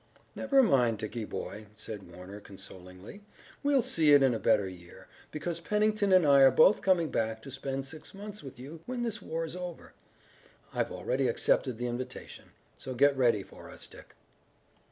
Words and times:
"Never 0.35 0.63
mind, 0.63 0.97
Dickie, 0.97 1.25
boy," 1.25 1.67
said 1.75 2.11
Warner 2.11 2.39
consolingly. 2.39 3.21
"We'll 3.61 3.83
see 3.83 4.13
it 4.13 4.23
in 4.23 4.33
a 4.33 4.39
better 4.39 4.67
year, 4.67 5.07
because 5.29 5.59
Pennington 5.59 6.11
and 6.11 6.25
I 6.25 6.39
are 6.41 6.49
both 6.49 6.81
coming 6.81 7.11
back 7.11 7.39
to 7.43 7.51
spend 7.51 7.85
six 7.85 8.15
months 8.15 8.41
with 8.41 8.57
you 8.57 8.81
when 8.87 9.03
this 9.03 9.21
war 9.21 9.45
is 9.45 9.55
over. 9.55 9.93
I've 10.73 10.91
already 10.91 11.27
accepted 11.27 11.77
the 11.77 11.85
invitation. 11.85 12.53
So 12.79 12.95
get 12.95 13.15
ready 13.15 13.43
for 13.43 13.69
us, 13.69 13.85
Dick." 13.85 14.15